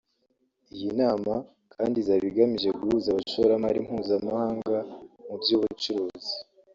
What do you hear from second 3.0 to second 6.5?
abashoramari mpuzamahanga mu by’ubucuruzi